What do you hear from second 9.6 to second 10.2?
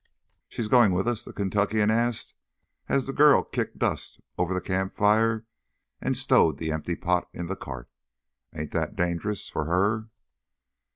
her?"